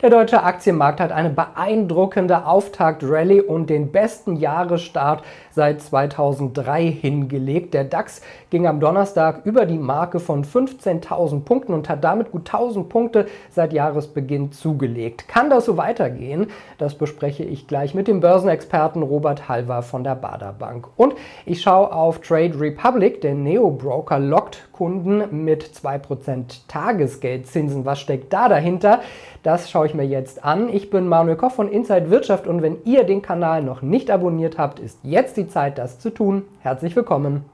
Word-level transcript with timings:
Der 0.00 0.10
deutsche 0.10 0.44
Aktienmarkt 0.44 1.00
hat 1.00 1.10
eine 1.10 1.30
beeindruckende 1.30 2.46
Auftaktrallye 2.46 3.40
und 3.40 3.68
den 3.68 3.90
besten 3.90 4.36
Jahresstart 4.36 5.24
seit 5.50 5.82
2003 5.82 6.86
hingelegt. 6.86 7.74
Der 7.74 7.82
DAX 7.82 8.22
ging 8.50 8.68
am 8.68 8.78
Donnerstag 8.78 9.44
über 9.44 9.66
die 9.66 9.76
Marke 9.76 10.20
von 10.20 10.44
15.000 10.44 11.40
Punkten 11.40 11.74
und 11.74 11.88
hat 11.88 12.04
damit 12.04 12.30
gut 12.30 12.48
1.000 12.48 12.84
Punkte 12.84 13.26
seit 13.50 13.72
Jahresbeginn 13.72 14.52
zugelegt. 14.52 15.26
Kann 15.26 15.50
das 15.50 15.64
so 15.64 15.76
weitergehen? 15.76 16.46
Das 16.78 16.94
bespreche 16.94 17.42
ich 17.42 17.66
gleich 17.66 17.92
mit 17.92 18.06
dem 18.06 18.20
Börsenexperten 18.20 19.02
Robert 19.02 19.48
Halver 19.48 19.82
von 19.82 20.04
der 20.04 20.14
Bader 20.14 20.52
Bank. 20.52 20.86
Und 20.96 21.14
ich 21.44 21.60
schaue 21.60 21.92
auf 21.92 22.20
Trade 22.20 22.60
Republic. 22.60 23.20
Der 23.22 23.34
Neo-Broker 23.34 24.20
lockt 24.20 24.68
Kunden 24.70 25.44
mit 25.44 25.64
2% 25.64 26.68
Tagesgeldzinsen. 26.68 27.84
Was 27.84 27.98
steckt 27.98 28.32
da 28.32 28.48
dahinter? 28.48 29.00
Das 29.42 29.68
schaue 29.70 29.86
ich 29.86 29.87
mir 29.94 30.06
jetzt 30.06 30.44
an. 30.44 30.68
Ich 30.68 30.90
bin 30.90 31.08
Manuel 31.08 31.36
Koch 31.36 31.52
von 31.52 31.68
Inside 31.68 32.10
Wirtschaft 32.10 32.46
und 32.46 32.62
wenn 32.62 32.78
ihr 32.84 33.04
den 33.04 33.22
Kanal 33.22 33.62
noch 33.62 33.82
nicht 33.82 34.10
abonniert 34.10 34.58
habt, 34.58 34.80
ist 34.80 34.98
jetzt 35.02 35.36
die 35.36 35.48
Zeit, 35.48 35.78
das 35.78 35.98
zu 35.98 36.10
tun. 36.10 36.44
Herzlich 36.60 36.94
willkommen. 36.96 37.44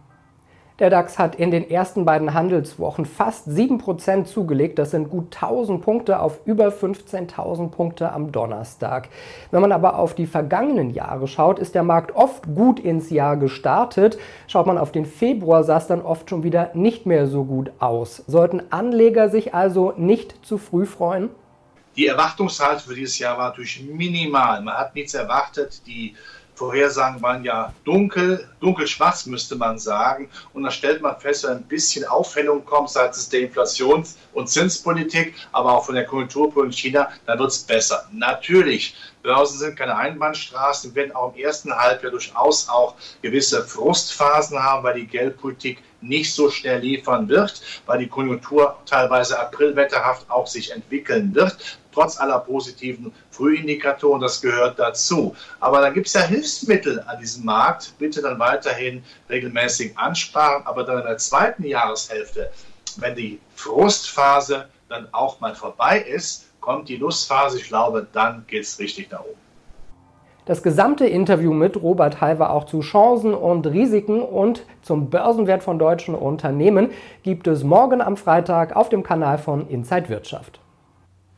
Der 0.81 0.91
DAX 0.91 1.21
hat 1.21 1.37
in 1.37 1.53
den 1.53 1.71
ersten 1.71 2.05
beiden 2.05 2.35
Handelswochen 2.35 3.05
fast 3.05 3.47
7% 3.47 4.25
zugelegt. 4.25 4.77
Das 4.81 4.91
sind 4.91 5.09
gut 5.09 5.33
1000 5.33 5.81
Punkte 5.81 6.19
auf 6.19 6.41
über 6.47 6.67
15.000 6.67 7.69
Punkte 7.69 8.11
am 8.11 8.33
Donnerstag. 8.33 9.09
Wenn 9.53 9.61
man 9.61 9.71
aber 9.71 10.01
auf 10.01 10.15
die 10.15 10.27
vergangenen 10.27 10.91
Jahre 10.91 11.29
schaut, 11.29 11.61
ist 11.61 11.77
der 11.77 11.85
Markt 11.85 12.17
oft 12.17 12.53
gut 12.57 12.81
ins 12.81 13.11
Jahr 13.11 13.37
gestartet. 13.37 14.19
Schaut 14.49 14.67
man 14.67 14.77
auf 14.77 14.91
den 14.91 15.07
Februar, 15.07 15.63
sah 15.63 15.77
es 15.77 15.87
dann 15.87 16.03
oft 16.03 16.29
schon 16.29 16.43
wieder 16.43 16.71
nicht 16.75 17.07
mehr 17.07 17.29
so 17.29 17.45
gut 17.45 17.71
aus. 17.79 18.25
Sollten 18.27 18.61
Anleger 18.71 19.29
sich 19.29 19.55
also 19.55 19.93
nicht 19.97 20.45
zu 20.45 20.59
früh 20.59 20.87
freuen? 20.87 21.31
Die 21.97 22.07
Erwartungshaltung 22.07 22.89
für 22.89 22.95
dieses 22.95 23.19
Jahr 23.19 23.39
war 23.39 23.51
natürlich 23.51 23.83
minimal. 23.83 24.61
Man 24.63 24.77
hat 24.77 24.95
nichts 24.95 25.15
erwartet. 25.15 25.81
Die 25.87 26.15
Vorhersagen 26.55 27.21
waren 27.21 27.45
ja 27.45 27.73
dunkel, 27.85 28.49
dunkelschwarz 28.61 29.27
müsste 29.27 29.57
man 29.57 29.79
sagen. 29.79 30.29
Und 30.53 30.63
da 30.63 30.71
stellt 30.71 31.03
man 31.03 31.19
fest, 31.19 31.47
ein 31.47 31.63
bisschen 31.65 32.05
Aufhellung 32.05 32.65
kommt 32.65 32.91
seitens 32.91 33.29
der 33.29 33.41
Inflations- 33.41 34.17
und 34.33 34.49
Zinspolitik, 34.49 35.35
aber 35.53 35.73
auch 35.73 35.87
von 35.87 35.95
der 35.97 36.07
Konjunkturpolitik 36.07 36.85
in 36.85 36.91
China, 36.91 37.11
dann 37.27 37.39
wird 37.39 37.51
es 37.51 37.59
besser. 37.59 38.09
Natürlich, 38.13 38.95
Börsen 39.25 39.59
sind 39.59 39.77
keine 39.77 39.97
Einbahnstraßen, 39.97 40.95
werden 40.95 41.17
auch 41.17 41.35
im 41.35 41.43
ersten 41.43 41.75
Halbjahr 41.75 42.13
durchaus 42.13 42.69
auch 42.69 42.95
gewisse 43.23 43.65
Frustphasen 43.65 44.63
haben, 44.63 44.85
weil 44.85 44.95
die 44.95 45.07
Geldpolitik 45.07 45.83
nicht 46.01 46.33
so 46.33 46.51
schnell 46.51 46.81
liefern 46.81 47.29
wird, 47.29 47.63
weil 47.87 47.99
die 47.99 48.07
Konjunktur 48.07 48.77
teilweise 48.85 49.41
aprilwetterhaft 49.41 50.31
auch 50.31 50.47
sich 50.47 50.71
entwickeln 50.71 51.35
wird 51.35 51.57
trotz 51.95 52.19
aller 52.19 52.41
positiven 52.41 53.15
Frühindikatoren, 53.31 54.21
das 54.21 54.41
gehört 54.41 54.79
dazu. 54.79 55.35
Aber 55.61 55.81
da 55.81 55.91
gibt 55.91 56.09
es 56.09 56.13
ja 56.13 56.23
Hilfsmittel 56.23 57.01
an 57.07 57.21
diesem 57.21 57.45
Markt. 57.45 57.95
Bitte 57.99 58.21
dann 58.21 58.39
weiterhin 58.39 59.05
regelmäßig 59.31 59.97
ansparen, 59.97 60.67
aber 60.67 60.85
dann 60.85 60.99
in 60.99 61.07
der 61.07 61.19
zweiten 61.19 61.65
Jahreshälfte, 61.65 62.51
wenn 62.97 63.15
die 63.15 63.41
Frustphase 63.55 64.69
dann 64.89 65.09
auch 65.13 65.41
mal 65.41 65.55
vorbei 65.55 66.01
ist, 66.01 66.47
kommt 66.65 66.89
die 66.89 66.97
Lustphase. 66.97 67.59
Ich 67.59 67.69
glaube, 67.69 68.07
dann 68.11 68.45
geht 68.47 68.63
es 68.63 68.79
richtig 68.79 69.11
nach 69.11 69.21
oben. 69.21 69.39
Das 70.47 70.63
gesamte 70.63 71.07
Interview 71.07 71.53
mit 71.53 71.83
Robert 71.83 72.23
Halver 72.23 72.51
auch 72.51 72.65
zu 72.65 72.81
Chancen 72.81 73.35
und 73.35 73.67
Risiken 73.67 74.23
und 74.23 74.65
zum 74.83 75.11
Börsenwert 75.11 75.63
von 75.63 75.79
deutschen 75.79 76.15
Unternehmen 76.15 76.91
gibt 77.23 77.47
es 77.47 77.65
morgen 77.65 78.01
am 78.01 78.17
Freitag 78.17 78.77
auf 78.77 78.89
dem 78.89 79.03
Kanal 79.03 79.39
von 79.39 79.69
Inside 79.69 80.09
Wirtschaft. 80.09 80.61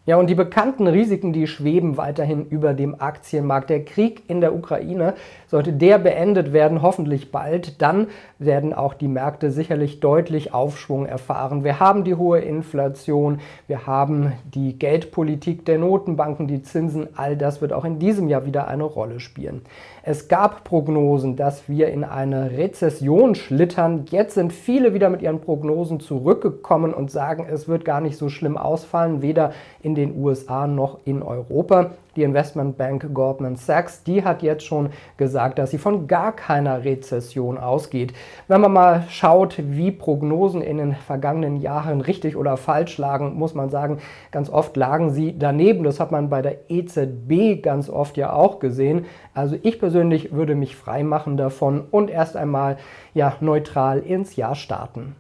Ja, 0.07 0.19
und 0.19 0.31
die 0.31 0.37
bekannten 0.37 0.87
Risiken, 0.87 1.33
die 1.33 1.49
schweben 1.49 1.97
weiterhin 1.97 2.47
über 2.47 2.75
dem 2.75 3.01
Aktienmarkt. 3.01 3.71
Der 3.71 3.85
Krieg 3.85 4.23
in 4.29 4.41
der 4.41 4.55
Ukraine, 4.55 5.15
sollte 5.49 5.73
der 5.73 5.99
beendet 5.99 6.53
werden, 6.53 6.81
hoffentlich 6.81 7.33
bald, 7.33 7.83
dann 7.83 8.07
werden 8.39 8.73
auch 8.73 8.95
die 8.95 9.09
Märkte 9.09 9.51
sicherlich 9.51 9.99
deutlich 9.99 10.55
Aufschwung 10.55 11.07
erfahren. 11.07 11.65
Wir 11.65 11.81
haben 11.81 12.05
die 12.05 12.15
hohe 12.15 12.39
Inflation, 12.39 13.41
wir 13.67 13.89
haben 13.89 14.33
die 14.55 14.79
Geldpolitik 14.79 15.65
der 15.67 15.79
Notenbanken, 15.79 16.47
die 16.47 16.63
Zinsen, 16.63 17.09
all 17.17 17.37
das 17.37 17.61
wird 17.61 17.73
auch 17.73 17.85
in 17.85 17.99
diesem 17.99 18.29
Jahr 18.29 18.47
wieder 18.47 18.69
eine 18.69 18.85
Rolle 18.85 19.19
spielen. 19.19 19.63
Es 20.05 20.29
gab 20.29 20.63
Prognosen, 20.63 21.35
dass 21.35 21.69
wir 21.69 21.89
in 21.89 22.05
eine 22.05 22.53
Rezession 22.53 23.35
schlittern. 23.35 24.05
Jetzt 24.09 24.35
sind 24.35 24.53
viele 24.53 24.95
wieder 24.95 25.11
mit 25.11 25.21
ihren 25.21 25.41
Prognosen 25.41 25.99
zurückgekommen 25.99 26.95
und 26.95 27.11
sagen, 27.11 27.45
es 27.51 27.67
wird 27.67 27.85
gar 27.85 28.01
nicht 28.01 28.17
so 28.17 28.29
schlimm 28.29 28.57
ausfallen, 28.57 29.21
weder 29.21 29.53
in 29.83 29.96
den 29.97 30.17
USA 30.17 30.69
noch 30.69 31.01
in 31.05 31.23
Europa. 31.23 31.91
Die 32.15 32.23
Investmentbank 32.23 33.13
Goldman 33.13 33.57
Sachs, 33.57 34.03
die 34.03 34.25
hat 34.25 34.43
jetzt 34.43 34.65
schon 34.65 34.91
gesagt, 35.17 35.59
dass 35.59 35.73
sie 35.73 35.79
von 35.79 36.07
gar 36.07 36.33
keiner 36.35 36.85
Rezession 36.85 37.59
ausgeht. 37.59 38.15
Wenn 38.49 38.61
man 38.61 38.73
mal 38.73 39.05
schaut, 39.09 39.57
wie 39.59 39.91
Prognosen 39.91 40.63
in 40.63 40.79
den 40.79 40.95
vergangenen 40.95 41.57
Jahren 41.57 42.01
richtig 42.01 42.37
oder 42.37 42.57
falsch 42.57 42.97
lagen, 42.97 43.35
muss 43.35 43.55
man 43.55 43.69
sagen, 43.69 43.99
ganz 44.31 44.49
oft 44.49 44.77
lagen 44.77 45.11
sie 45.11 45.39
daneben. 45.39 45.85
Das 45.85 46.01
hat 46.01 46.13
man 46.13 46.31
bei 46.31 46.41
der 46.41 46.71
EZB 46.71 47.63
ganz 47.63 47.91
oft 47.91 48.17
ja 48.17 48.33
auch 48.33 48.61
gesehen. 48.61 49.05
Also 49.35 49.57
ich 49.63 49.79
persönlich 49.79 50.33
würde 50.33 50.55
mich 50.55 50.77
frei 50.77 51.03
machen 51.03 51.37
davon 51.37 51.85
und 51.91 52.09
erst 52.09 52.37
einmal 52.37 52.79
ja 53.13 53.35
neutral 53.41 53.99
ins 53.99 54.37
Jahr 54.37 54.55
starten. 54.55 55.17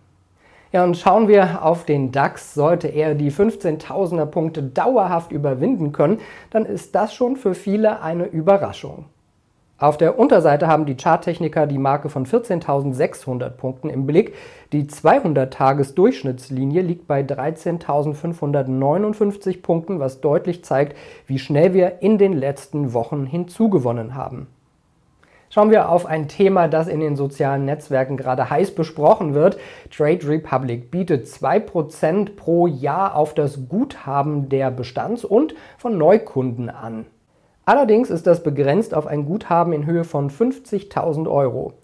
Ja, 0.72 0.84
und 0.84 0.96
schauen 0.96 1.28
wir 1.28 1.64
auf 1.64 1.84
den 1.84 2.12
DAX. 2.12 2.54
Sollte 2.54 2.88
er 2.88 3.14
die 3.14 3.30
15.000er 3.30 4.26
Punkte 4.26 4.62
dauerhaft 4.62 5.32
überwinden 5.32 5.92
können, 5.92 6.20
dann 6.50 6.66
ist 6.66 6.94
das 6.94 7.14
schon 7.14 7.36
für 7.36 7.54
viele 7.54 8.02
eine 8.02 8.26
Überraschung. 8.26 9.06
Auf 9.78 9.98
der 9.98 10.18
Unterseite 10.18 10.68
haben 10.68 10.86
die 10.86 10.96
Charttechniker 10.96 11.66
die 11.66 11.76
Marke 11.76 12.08
von 12.08 12.24
14.600 12.24 13.50
Punkten 13.50 13.90
im 13.90 14.06
Blick. 14.06 14.32
Die 14.72 14.84
200-Tages-Durchschnittslinie 14.84 16.80
liegt 16.80 17.06
bei 17.06 17.20
13.559 17.20 19.60
Punkten, 19.60 20.00
was 20.00 20.22
deutlich 20.22 20.64
zeigt, 20.64 20.96
wie 21.26 21.38
schnell 21.38 21.74
wir 21.74 22.00
in 22.00 22.16
den 22.16 22.32
letzten 22.32 22.94
Wochen 22.94 23.26
hinzugewonnen 23.26 24.14
haben. 24.14 24.46
Schauen 25.48 25.70
wir 25.70 25.88
auf 25.88 26.06
ein 26.06 26.28
Thema, 26.28 26.68
das 26.68 26.88
in 26.88 27.00
den 27.00 27.16
sozialen 27.16 27.64
Netzwerken 27.64 28.16
gerade 28.16 28.50
heiß 28.50 28.74
besprochen 28.74 29.34
wird. 29.34 29.58
Trade 29.96 30.28
Republic 30.28 30.90
bietet 30.90 31.26
2% 31.26 32.36
pro 32.36 32.66
Jahr 32.66 33.14
auf 33.14 33.32
das 33.34 33.68
Guthaben 33.68 34.48
der 34.48 34.70
Bestands- 34.70 35.24
und 35.24 35.54
von 35.78 35.96
Neukunden 35.96 36.68
an. 36.68 37.06
Allerdings 37.64 38.10
ist 38.10 38.26
das 38.26 38.42
begrenzt 38.42 38.94
auf 38.94 39.06
ein 39.06 39.24
Guthaben 39.24 39.72
in 39.72 39.86
Höhe 39.86 40.04
von 40.04 40.30
50.000 40.30 41.28
Euro. 41.28 41.74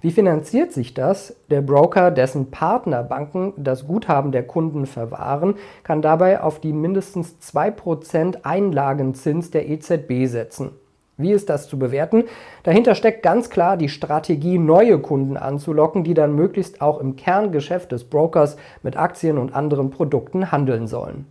Wie 0.00 0.10
finanziert 0.10 0.72
sich 0.72 0.94
das? 0.94 1.36
Der 1.48 1.62
Broker, 1.62 2.10
dessen 2.10 2.50
Partnerbanken 2.50 3.52
das 3.56 3.86
Guthaben 3.86 4.32
der 4.32 4.44
Kunden 4.44 4.86
verwahren, 4.86 5.54
kann 5.84 6.02
dabei 6.02 6.40
auf 6.40 6.58
die 6.58 6.72
mindestens 6.72 7.36
2% 7.40 8.42
Einlagenzins 8.42 9.52
der 9.52 9.68
EZB 9.68 10.26
setzen. 10.26 10.72
Wie 11.18 11.32
ist 11.32 11.50
das 11.50 11.68
zu 11.68 11.78
bewerten? 11.78 12.24
Dahinter 12.62 12.94
steckt 12.94 13.22
ganz 13.22 13.50
klar 13.50 13.76
die 13.76 13.90
Strategie, 13.90 14.58
neue 14.58 14.98
Kunden 14.98 15.36
anzulocken, 15.36 16.04
die 16.04 16.14
dann 16.14 16.34
möglichst 16.34 16.80
auch 16.80 17.00
im 17.00 17.16
Kerngeschäft 17.16 17.92
des 17.92 18.04
Brokers 18.04 18.56
mit 18.82 18.96
Aktien 18.96 19.38
und 19.38 19.54
anderen 19.54 19.90
Produkten 19.90 20.50
handeln 20.50 20.86
sollen. 20.86 21.26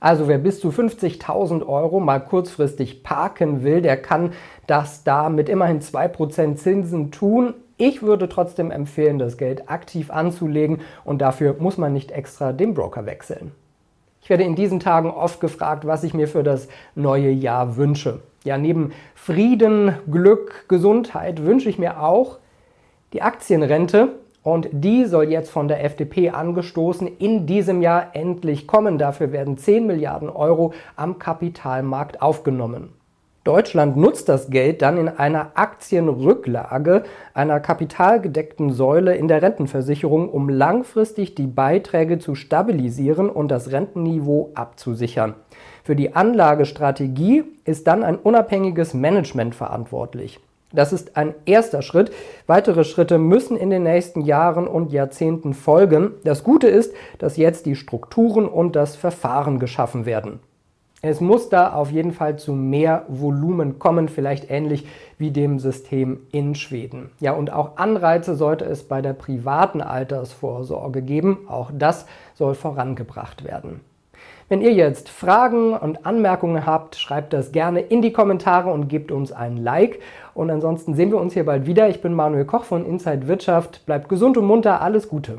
Also 0.00 0.28
wer 0.28 0.38
bis 0.38 0.60
zu 0.60 0.70
50.000 0.70 1.66
Euro 1.66 2.00
mal 2.00 2.20
kurzfristig 2.20 3.02
parken 3.02 3.62
will, 3.62 3.82
der 3.82 3.98
kann 3.98 4.32
das 4.66 5.04
da 5.04 5.28
mit 5.28 5.50
immerhin 5.50 5.80
2% 5.80 6.56
Zinsen 6.56 7.10
tun. 7.10 7.52
Ich 7.76 8.02
würde 8.02 8.28
trotzdem 8.30 8.70
empfehlen, 8.70 9.18
das 9.18 9.36
Geld 9.36 9.70
aktiv 9.70 10.10
anzulegen 10.10 10.80
und 11.04 11.20
dafür 11.20 11.56
muss 11.58 11.76
man 11.76 11.92
nicht 11.92 12.12
extra 12.12 12.52
den 12.52 12.72
Broker 12.72 13.04
wechseln. 13.04 13.52
Ich 14.22 14.30
werde 14.30 14.44
in 14.44 14.54
diesen 14.54 14.80
Tagen 14.80 15.10
oft 15.10 15.40
gefragt, 15.40 15.86
was 15.86 16.04
ich 16.04 16.14
mir 16.14 16.28
für 16.28 16.42
das 16.42 16.68
neue 16.94 17.30
Jahr 17.30 17.76
wünsche. 17.76 18.20
Ja, 18.44 18.58
neben 18.58 18.92
Frieden, 19.14 19.94
Glück, 20.10 20.66
Gesundheit 20.68 21.42
wünsche 21.44 21.68
ich 21.68 21.78
mir 21.78 22.02
auch 22.02 22.38
die 23.12 23.22
Aktienrente. 23.22 24.16
Und 24.42 24.68
die 24.72 25.04
soll 25.04 25.30
jetzt 25.30 25.50
von 25.50 25.68
der 25.68 25.84
FDP 25.84 26.30
angestoßen 26.30 27.06
in 27.18 27.46
diesem 27.46 27.82
Jahr 27.82 28.16
endlich 28.16 28.66
kommen. 28.66 28.96
Dafür 28.96 29.32
werden 29.32 29.58
10 29.58 29.86
Milliarden 29.86 30.30
Euro 30.30 30.72
am 30.96 31.18
Kapitalmarkt 31.18 32.22
aufgenommen. 32.22 32.94
Deutschland 33.50 33.96
nutzt 33.96 34.28
das 34.28 34.48
Geld 34.48 34.80
dann 34.80 34.96
in 34.96 35.08
einer 35.08 35.50
Aktienrücklage, 35.54 37.02
einer 37.34 37.58
kapitalgedeckten 37.58 38.70
Säule 38.70 39.16
in 39.16 39.26
der 39.26 39.42
Rentenversicherung, 39.42 40.28
um 40.28 40.48
langfristig 40.48 41.34
die 41.34 41.48
Beiträge 41.48 42.20
zu 42.20 42.36
stabilisieren 42.36 43.28
und 43.28 43.48
das 43.48 43.72
Rentenniveau 43.72 44.52
abzusichern. 44.54 45.34
Für 45.82 45.96
die 45.96 46.14
Anlagestrategie 46.14 47.42
ist 47.64 47.88
dann 47.88 48.04
ein 48.04 48.14
unabhängiges 48.14 48.94
Management 48.94 49.56
verantwortlich. 49.56 50.38
Das 50.72 50.92
ist 50.92 51.16
ein 51.16 51.34
erster 51.44 51.82
Schritt. 51.82 52.12
Weitere 52.46 52.84
Schritte 52.84 53.18
müssen 53.18 53.56
in 53.56 53.70
den 53.70 53.82
nächsten 53.82 54.20
Jahren 54.20 54.68
und 54.68 54.92
Jahrzehnten 54.92 55.54
folgen. 55.54 56.12
Das 56.22 56.44
Gute 56.44 56.68
ist, 56.68 56.94
dass 57.18 57.36
jetzt 57.36 57.66
die 57.66 57.74
Strukturen 57.74 58.46
und 58.46 58.76
das 58.76 58.94
Verfahren 58.94 59.58
geschaffen 59.58 60.06
werden. 60.06 60.38
Es 61.02 61.22
muss 61.22 61.48
da 61.48 61.72
auf 61.72 61.90
jeden 61.90 62.12
Fall 62.12 62.38
zu 62.38 62.52
mehr 62.52 63.06
Volumen 63.08 63.78
kommen, 63.78 64.10
vielleicht 64.10 64.50
ähnlich 64.50 64.86
wie 65.16 65.30
dem 65.30 65.58
System 65.58 66.20
in 66.30 66.54
Schweden. 66.54 67.10
Ja, 67.20 67.32
und 67.32 67.50
auch 67.50 67.78
Anreize 67.78 68.34
sollte 68.34 68.66
es 68.66 68.82
bei 68.82 69.00
der 69.00 69.14
privaten 69.14 69.80
Altersvorsorge 69.80 71.00
geben. 71.00 71.46
Auch 71.48 71.70
das 71.72 72.04
soll 72.34 72.54
vorangebracht 72.54 73.44
werden. 73.44 73.80
Wenn 74.50 74.60
ihr 74.60 74.72
jetzt 74.74 75.08
Fragen 75.08 75.72
und 75.72 76.04
Anmerkungen 76.04 76.66
habt, 76.66 76.96
schreibt 76.96 77.32
das 77.32 77.52
gerne 77.52 77.80
in 77.80 78.02
die 78.02 78.12
Kommentare 78.12 78.70
und 78.70 78.88
gebt 78.88 79.10
uns 79.10 79.32
ein 79.32 79.56
Like. 79.56 80.00
Und 80.34 80.50
ansonsten 80.50 80.94
sehen 80.94 81.12
wir 81.12 81.20
uns 81.20 81.32
hier 81.32 81.46
bald 81.46 81.64
wieder. 81.64 81.88
Ich 81.88 82.02
bin 82.02 82.12
Manuel 82.12 82.44
Koch 82.44 82.64
von 82.64 82.84
Inside 82.84 83.26
Wirtschaft. 83.26 83.86
Bleibt 83.86 84.10
gesund 84.10 84.36
und 84.36 84.44
munter. 84.44 84.82
Alles 84.82 85.08
Gute. 85.08 85.38